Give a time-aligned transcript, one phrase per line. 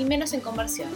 [0.00, 0.88] y menos en conversión.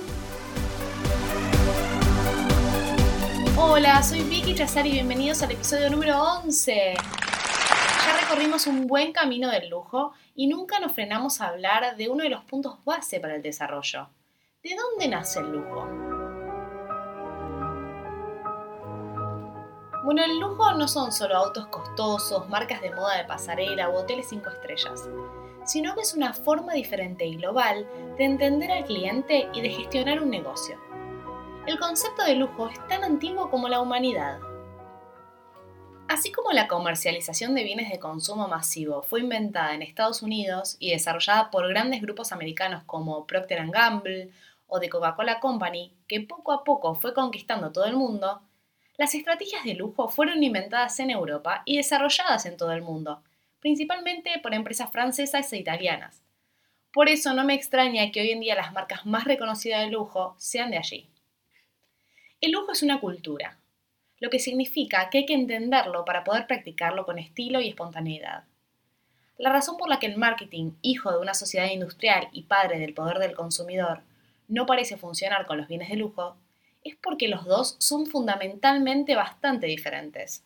[3.58, 6.94] Hola, soy Vicky Chazar y bienvenidos al episodio número 11.
[6.96, 12.22] Ya recorrimos un buen camino del lujo y nunca nos frenamos a hablar de uno
[12.24, 14.08] de los puntos base para el desarrollo.
[14.62, 15.86] ¿De dónde nace el lujo?
[20.04, 24.28] Bueno, el lujo no son solo autos costosos, marcas de moda de pasarela o hoteles
[24.30, 25.08] 5 estrellas,
[25.64, 27.86] sino que es una forma diferente y global
[28.18, 30.78] de entender al cliente y de gestionar un negocio.
[31.66, 34.38] El concepto de lujo es tan antiguo como la humanidad.
[36.08, 40.90] Así como la comercialización de bienes de consumo masivo fue inventada en Estados Unidos y
[40.90, 44.30] desarrollada por grandes grupos americanos como Procter⁇ Gamble
[44.66, 48.42] o The Coca-Cola Company, que poco a poco fue conquistando todo el mundo,
[48.98, 53.22] las estrategias de lujo fueron inventadas en Europa y desarrolladas en todo el mundo,
[53.64, 56.22] principalmente por empresas francesas e italianas.
[56.92, 60.34] Por eso no me extraña que hoy en día las marcas más reconocidas de lujo
[60.36, 61.08] sean de allí.
[62.42, 63.58] El lujo es una cultura,
[64.20, 68.44] lo que significa que hay que entenderlo para poder practicarlo con estilo y espontaneidad.
[69.38, 72.92] La razón por la que el marketing, hijo de una sociedad industrial y padre del
[72.92, 74.02] poder del consumidor,
[74.46, 76.36] no parece funcionar con los bienes de lujo,
[76.82, 80.44] es porque los dos son fundamentalmente bastante diferentes.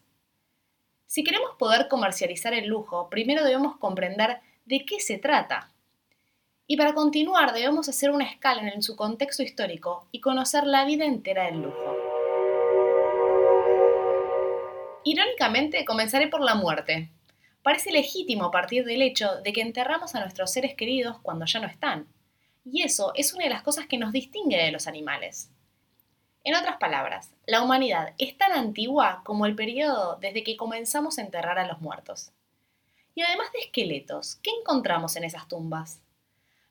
[1.08, 5.72] Si queremos poder comercializar el lujo, primero debemos comprender de qué se trata.
[6.66, 11.06] Y para continuar debemos hacer una escala en su contexto histórico y conocer la vida
[11.06, 11.96] entera del lujo.
[15.02, 17.08] Irónicamente, comenzaré por la muerte.
[17.62, 21.68] Parece legítimo partir del hecho de que enterramos a nuestros seres queridos cuando ya no
[21.68, 22.06] están.
[22.66, 25.50] Y eso es una de las cosas que nos distingue de los animales.
[26.48, 31.20] En otras palabras, la humanidad es tan antigua como el periodo desde que comenzamos a
[31.20, 32.32] enterrar a los muertos.
[33.14, 36.00] Y además de esqueletos, ¿qué encontramos en esas tumbas?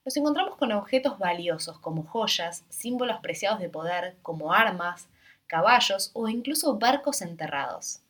[0.04, 5.08] Nos encontramos con objetos valiosos como joyas, símbolos preciados de poder como armas,
[5.46, 8.00] caballos o incluso barcos enterrados.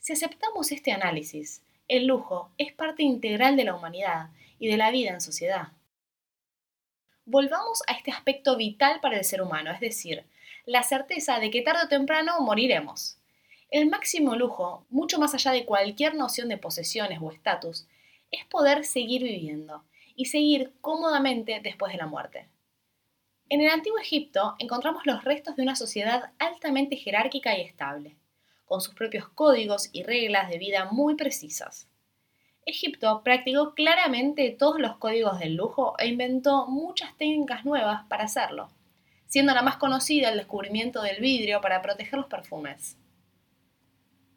[0.00, 4.90] Si aceptamos este análisis, el lujo es parte integral de la humanidad y de la
[4.90, 5.68] vida en sociedad.
[7.24, 10.26] Volvamos a este aspecto vital para el ser humano, es decir,
[10.68, 13.16] la certeza de que tarde o temprano moriremos.
[13.70, 17.88] El máximo lujo, mucho más allá de cualquier noción de posesiones o estatus,
[18.30, 19.82] es poder seguir viviendo
[20.14, 22.48] y seguir cómodamente después de la muerte.
[23.48, 28.16] En el antiguo Egipto encontramos los restos de una sociedad altamente jerárquica y estable,
[28.66, 31.88] con sus propios códigos y reglas de vida muy precisas.
[32.66, 38.68] Egipto practicó claramente todos los códigos del lujo e inventó muchas técnicas nuevas para hacerlo
[39.28, 42.96] siendo la más conocida el descubrimiento del vidrio para proteger los perfumes.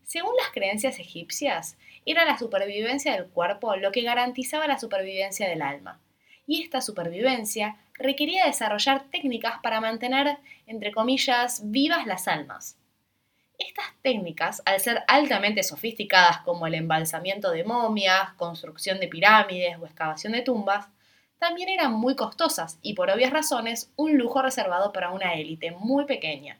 [0.03, 5.61] Según las creencias egipcias, era la supervivencia del cuerpo lo que garantizaba la supervivencia del
[5.61, 6.01] alma,
[6.45, 10.37] y esta supervivencia requería desarrollar técnicas para mantener,
[10.67, 12.77] entre comillas, vivas las almas.
[13.57, 19.85] Estas técnicas, al ser altamente sofisticadas como el embalsamiento de momias, construcción de pirámides o
[19.85, 20.87] excavación de tumbas,
[21.41, 26.05] también eran muy costosas y por obvias razones un lujo reservado para una élite muy
[26.05, 26.59] pequeña.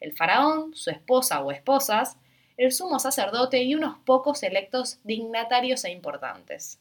[0.00, 2.18] El faraón, su esposa o esposas,
[2.58, 6.78] el sumo sacerdote y unos pocos electos dignatarios e importantes.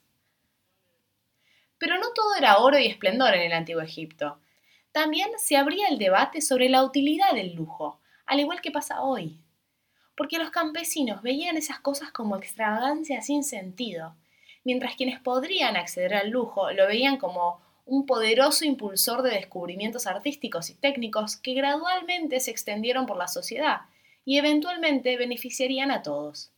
[1.77, 4.41] Pero no todo era oro y esplendor en el antiguo Egipto.
[4.91, 9.39] También se abría el debate sobre la utilidad del lujo, al igual que pasa hoy.
[10.17, 14.17] Porque los campesinos veían esas cosas como extravagancia sin sentido,
[14.67, 20.69] mientras quienes podrían acceder al lujo lo veían como un poderoso impulsor de descubrimientos artísticos
[20.69, 23.83] y técnicos que gradualmente se extendieron por la sociedad
[24.25, 26.51] y eventualmente beneficiarían a todos.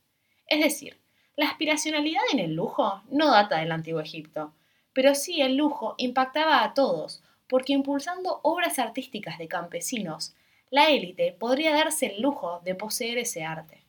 [0.48, 0.98] Es decir,
[1.36, 4.56] la aspiracionalidad en el lujo no data del antiguo Egipto,
[4.92, 10.34] pero sí el lujo impactaba a todos, porque impulsando obras artísticas de campesinos,
[10.72, 13.84] la élite podría darse el lujo de poseer ese arte.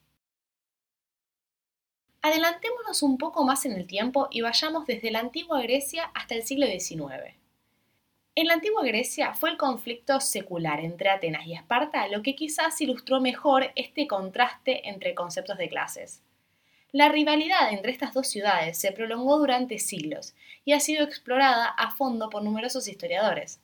[2.22, 6.42] Adelantémonos un poco más en el tiempo y vayamos desde la antigua Grecia hasta el
[6.42, 7.34] siglo XIX.
[8.34, 12.78] En la antigua Grecia fue el conflicto secular entre Atenas y Esparta lo que quizás
[12.80, 16.22] ilustró mejor este contraste entre conceptos de clases.
[16.92, 20.34] La rivalidad entre estas dos ciudades se prolongó durante siglos
[20.64, 23.60] y ha sido explorada a fondo por numerosos historiadores.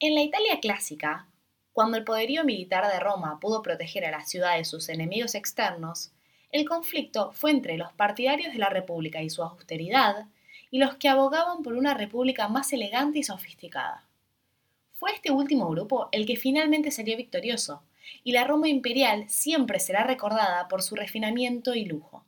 [0.00, 1.26] En la Italia clásica,
[1.72, 6.12] cuando el poderío militar de Roma pudo proteger a la ciudad de sus enemigos externos,
[6.52, 10.26] el conflicto fue entre los partidarios de la República y su austeridad
[10.70, 14.06] y los que abogaban por una república más elegante y sofisticada.
[14.92, 17.82] Fue este último grupo el que finalmente salió victorioso,
[18.22, 22.24] y la Roma imperial siempre será recordada por su refinamiento y lujo.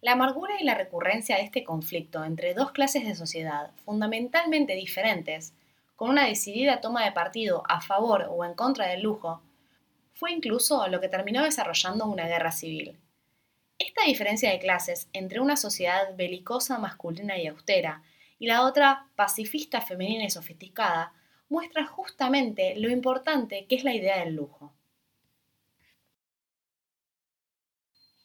[0.00, 5.54] La amargura y la recurrencia de este conflicto entre dos clases de sociedad fundamentalmente diferentes,
[5.96, 9.42] con una decidida toma de partido a favor o en contra del lujo,
[10.22, 12.96] fue incluso lo que terminó desarrollando una guerra civil.
[13.76, 18.04] Esta diferencia de clases entre una sociedad belicosa masculina y austera
[18.38, 21.12] y la otra pacifista femenina y sofisticada
[21.48, 24.72] muestra justamente lo importante que es la idea del lujo.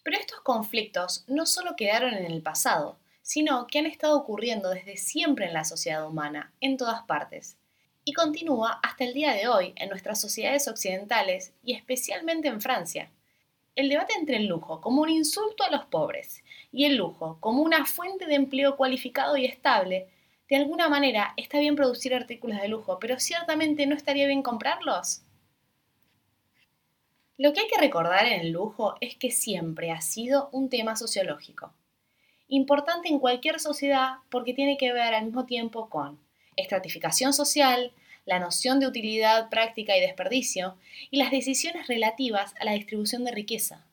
[0.04, 4.98] Pero estos conflictos no solo quedaron en el pasado, sino que han estado ocurriendo desde
[4.98, 7.58] siempre en la sociedad humana, en todas partes,
[8.08, 13.12] y continúa hasta el día de hoy en nuestras sociedades occidentales y especialmente en Francia.
[13.76, 17.62] El debate entre el lujo como un insulto a los pobres y el lujo como
[17.62, 20.08] una fuente de empleo cualificado y estable,
[20.48, 25.24] de alguna manera está bien producir artículos de lujo, pero ciertamente no estaría bien comprarlos.
[27.38, 30.96] Lo que hay que recordar en el lujo es que siempre ha sido un tema
[30.96, 31.74] sociológico,
[32.48, 36.26] importante en cualquier sociedad porque tiene que ver al mismo tiempo con
[36.58, 37.94] estratificación social,
[38.26, 40.76] la noción de utilidad práctica y desperdicio,
[41.10, 43.86] y las decisiones relativas a la distribución de riqueza.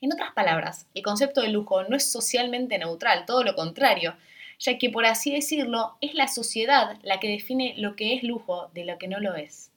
[0.00, 4.16] En otras palabras, el concepto de lujo no es socialmente neutral, todo lo contrario,
[4.58, 8.70] ya que por así decirlo, es la sociedad la que define lo que es lujo
[8.72, 9.70] de lo que no lo es.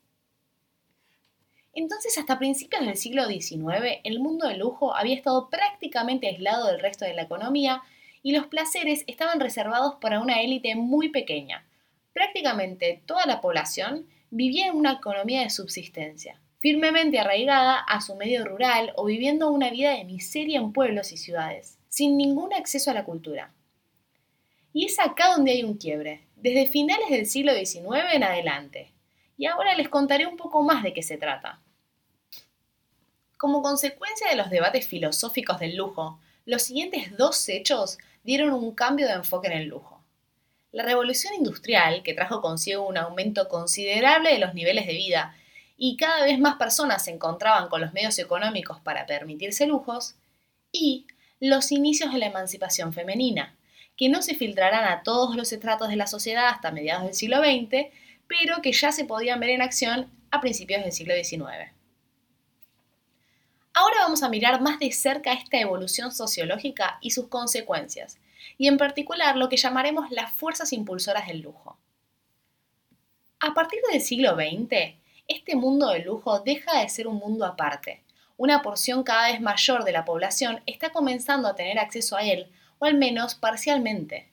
[1.73, 6.79] Entonces, hasta principios del siglo XIX, el mundo del lujo había estado prácticamente aislado del
[6.79, 7.81] resto de la economía
[8.23, 11.65] y los placeres estaban reservados para una élite muy pequeña.
[12.13, 18.45] Prácticamente toda la población vivía en una economía de subsistencia, firmemente arraigada a su medio
[18.45, 22.93] rural o viviendo una vida de miseria en pueblos y ciudades, sin ningún acceso a
[22.93, 23.53] la cultura.
[24.71, 28.91] Y es acá donde hay un quiebre, desde finales del siglo XIX en adelante.
[29.37, 31.59] Y ahora les contaré un poco más de qué se trata.
[33.37, 39.07] Como consecuencia de los debates filosóficos del lujo, los siguientes dos hechos dieron un cambio
[39.07, 40.01] de enfoque en el lujo.
[40.71, 45.35] La revolución industrial, que trajo consigo un aumento considerable de los niveles de vida
[45.77, 50.15] y cada vez más personas se encontraban con los medios económicos para permitirse lujos,
[50.71, 51.05] y
[51.39, 53.55] los inicios de la emancipación femenina,
[53.95, 57.37] que no se filtrarán a todos los estratos de la sociedad hasta mediados del siglo
[57.39, 57.87] XX,
[58.27, 61.71] pero que ya se podían ver en acción a principios del siglo XIX.
[63.75, 68.19] Ahora vamos a mirar más de cerca esta evolución sociológica y sus consecuencias,
[68.59, 71.79] y en particular lo que llamaremos las fuerzas impulsoras del lujo.
[73.39, 74.95] A partir del siglo XX,
[75.27, 78.03] este mundo del lujo deja de ser un mundo aparte.
[78.37, 82.51] Una porción cada vez mayor de la población está comenzando a tener acceso a él,
[82.77, 84.31] o al menos parcialmente.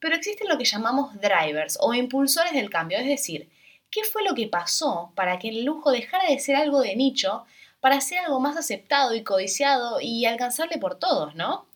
[0.00, 3.48] Pero existen lo que llamamos drivers o impulsores del cambio, es decir,
[3.90, 7.46] ¿qué fue lo que pasó para que el lujo dejara de ser algo de nicho
[7.84, 11.66] para ser algo más aceptado y codiciado y alcanzable por todos, ¿no?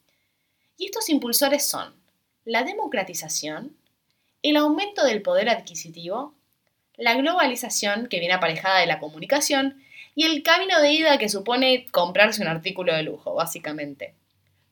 [0.79, 1.95] Y estos impulsores son
[2.47, 3.77] la democratización,
[4.41, 6.33] el aumento del poder adquisitivo,
[6.97, 9.83] la globalización que viene aparejada de la comunicación
[10.15, 14.15] y el camino de ida que supone comprarse un artículo de lujo, básicamente.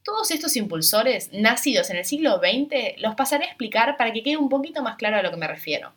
[0.05, 4.39] Todos estos impulsores, nacidos en el siglo XX, los pasaré a explicar para que quede
[4.39, 5.93] un poquito más claro a lo que me refiero.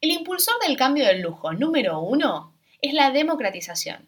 [0.00, 2.53] El impulsor del cambio del lujo número uno
[2.84, 4.06] es la democratización.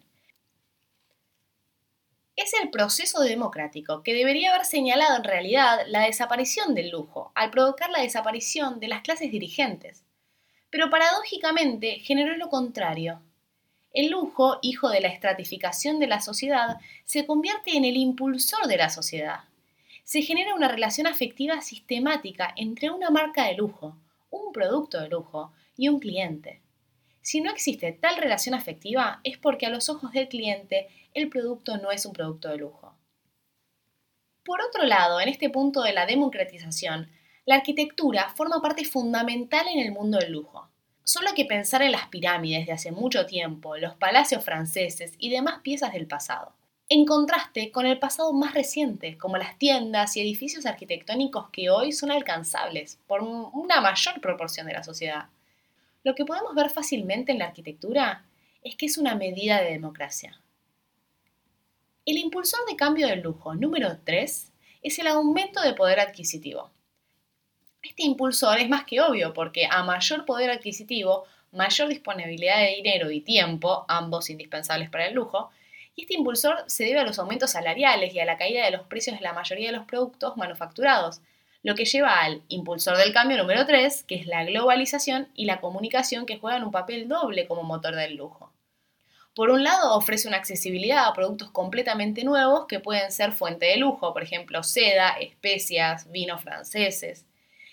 [2.35, 7.49] Es el proceso democrático que debería haber señalado en realidad la desaparición del lujo, al
[7.49, 10.03] provocar la desaparición de las clases dirigentes.
[10.69, 13.19] Pero paradójicamente generó lo contrario.
[13.93, 18.77] El lujo, hijo de la estratificación de la sociedad, se convierte en el impulsor de
[18.77, 19.39] la sociedad.
[20.03, 23.97] Se genera una relación afectiva sistemática entre una marca de lujo,
[24.29, 26.61] un producto de lujo y un cliente.
[27.27, 31.75] Si no existe tal relación afectiva es porque a los ojos del cliente el producto
[31.75, 32.95] no es un producto de lujo.
[34.45, 37.11] Por otro lado, en este punto de la democratización,
[37.43, 40.69] la arquitectura forma parte fundamental en el mundo del lujo.
[41.03, 45.29] Solo hay que pensar en las pirámides de hace mucho tiempo, los palacios franceses y
[45.29, 46.53] demás piezas del pasado.
[46.87, 51.91] En contraste con el pasado más reciente, como las tiendas y edificios arquitectónicos que hoy
[51.91, 55.27] son alcanzables por una mayor proporción de la sociedad.
[56.07, 58.23] Lo que podemos ver fácilmente en la arquitectura
[58.63, 60.39] es que es una medida de democracia.
[62.05, 66.71] El impulsor de cambio del lujo número 3 es el aumento de poder adquisitivo.
[67.83, 73.11] Este impulsor es más que obvio porque a mayor poder adquisitivo, mayor disponibilidad de dinero
[73.11, 75.49] y tiempo, ambos indispensables para el lujo,
[75.93, 78.87] y este impulsor se debe a los aumentos salariales y a la caída de los
[78.87, 81.19] precios de la mayoría de los productos manufacturados,
[81.67, 85.59] lo que lleva al impulsor del cambio número 3, que es la globalización y la
[85.59, 88.53] comunicación que juegan un papel doble como motor del lujo.
[89.35, 93.75] Por un lado, ofrece una accesibilidad a productos completamente nuevos que pueden ser fuente de
[93.75, 97.25] lujo, por ejemplo, seda, especias, vinos franceses.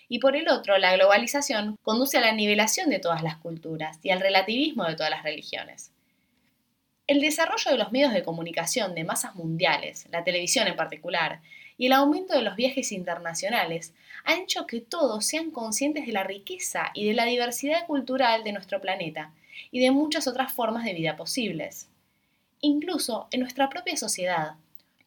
[0.08, 4.10] Y por el otro, la globalización conduce a la nivelación de todas las culturas y
[4.10, 5.92] al relativismo de todas las religiones.
[7.06, 11.42] El desarrollo de los medios de comunicación de masas mundiales, la televisión en particular,
[11.76, 13.92] y el aumento de los viajes internacionales
[14.24, 18.52] han hecho que todos sean conscientes de la riqueza y de la diversidad cultural de
[18.52, 19.32] nuestro planeta
[19.70, 21.88] y de muchas otras formas de vida posibles.
[22.60, 24.54] Incluso en nuestra propia sociedad,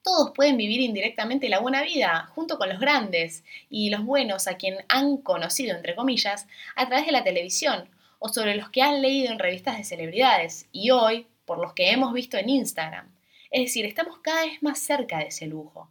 [0.03, 4.55] todos pueden vivir indirectamente la buena vida junto con los grandes y los buenos a
[4.55, 9.01] quien han conocido, entre comillas, a través de la televisión o sobre los que han
[9.01, 13.11] leído en revistas de celebridades y hoy por los que hemos visto en Instagram.
[13.51, 15.89] Es decir, estamos cada vez más cerca de ese lujo.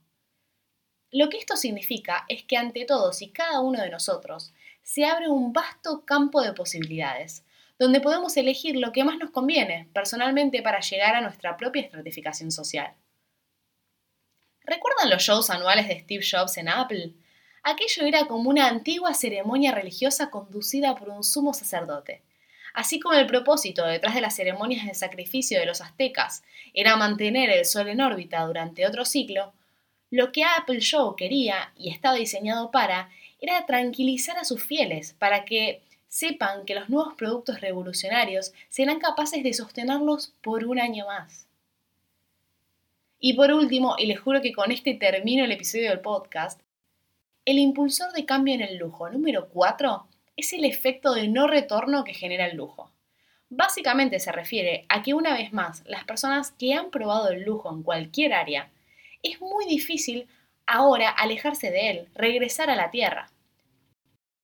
[1.13, 5.29] Lo que esto significa es que ante todos y cada uno de nosotros se abre
[5.29, 7.45] un vasto campo de posibilidades,
[7.79, 12.51] donde podemos elegir lo que más nos conviene personalmente para llegar a nuestra propia estratificación
[12.51, 12.95] social.
[14.63, 17.13] ¿Recuerdan los shows anuales de Steve Jobs en Apple?
[17.63, 22.23] Aquello era como una antigua ceremonia religiosa conducida por un sumo sacerdote,
[22.77, 26.45] Así como el propósito detrás de las ceremonias de sacrificio de los aztecas
[26.75, 29.55] era mantener el Sol en órbita durante otro ciclo,
[30.11, 33.11] lo que Apple Show quería y estaba diseñado para
[33.41, 39.43] era tranquilizar a sus fieles para que sepan que los nuevos productos revolucionarios serán capaces
[39.43, 41.47] de sostenerlos por un año más.
[43.19, 46.61] Y por último, y les juro que con este termino el episodio del podcast,
[47.45, 52.05] el impulsor de cambio en el lujo número 4 es el efecto de no retorno
[52.05, 52.91] que genera el lujo.
[53.49, 57.73] Básicamente se refiere a que una vez más las personas que han probado el lujo
[57.73, 58.71] en cualquier área,
[59.27, 60.29] es muy difícil
[60.67, 63.31] ahora alejarse de él, regresar a la tierra.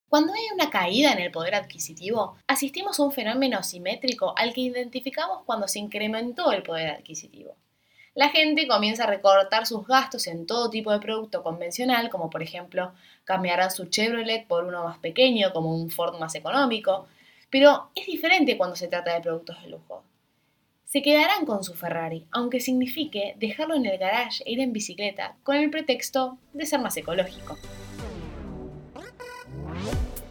[0.09, 4.61] Cuando hay una caída en el poder adquisitivo, asistimos a un fenómeno simétrico al que
[4.61, 7.57] identificamos cuando se incrementó el poder adquisitivo
[8.15, 12.43] la gente comienza a recortar sus gastos en todo tipo de producto convencional, como por
[12.43, 12.93] ejemplo
[13.25, 17.07] cambiarán su Chevrolet por uno más pequeño, como un Ford más económico,
[17.51, 20.05] pero es diferente cuando se trata de productos de lujo.
[20.93, 25.37] Se quedarán con su Ferrari, aunque signifique dejarlo en el garage e ir en bicicleta,
[25.43, 27.57] con el pretexto de ser más ecológico.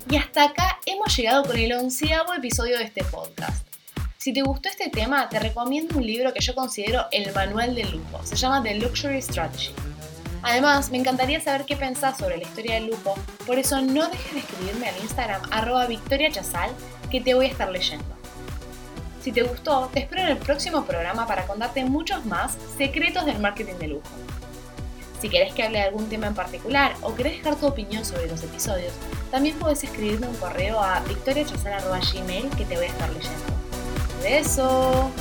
[0.08, 3.66] Y hasta acá hemos llegado con el onceavo episodio de este podcast.
[4.20, 7.90] Si te gustó este tema, te recomiendo un libro que yo considero el manual del
[7.90, 8.24] lujo.
[8.24, 9.72] Se llama The Luxury Strategy.
[10.44, 13.16] Además, me encantaría saber qué pensás sobre la historia del lujo,
[13.48, 16.30] por eso no dejes de escribirme al Instagram arroba Victoria
[17.10, 18.21] que te voy a estar leyendo.
[19.22, 23.40] Si te gustó, te espero en el próximo programa para contarte muchos más secretos del
[23.40, 24.08] marketing de lujo.
[25.22, 28.28] Si querés que hable de algún tema en particular o querés dejar tu opinión sobre
[28.28, 28.94] los episodios,
[29.30, 33.46] también puedes escribirme un correo a victoriachazal.gmail que te voy a estar leyendo.
[34.24, 35.12] Beso.